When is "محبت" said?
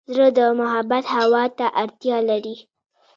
0.59-1.05